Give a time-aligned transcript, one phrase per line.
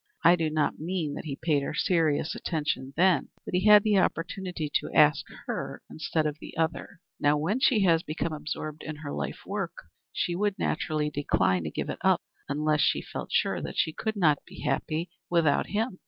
[0.23, 3.99] I do not mean that he paid her serious attention then, but he had the
[3.99, 6.99] opportunity to ask her instead of the other.
[7.19, 9.73] Now, when she has become absorbed in her life work,
[10.11, 14.15] she would naturally decline to give it up unless she felt sure that she could
[14.15, 15.99] not be happy without him."